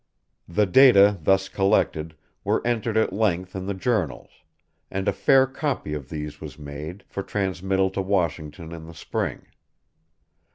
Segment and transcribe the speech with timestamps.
[0.47, 4.31] The data thus collected were entered at length in the journals;
[4.89, 9.45] and a fair copy of these was made, for transmittal to Washington in the spring.